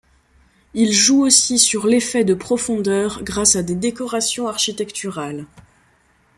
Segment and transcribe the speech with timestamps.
[0.73, 5.45] Il joue aussi sur l'effet de profondeur grâce à des décorations architecturales.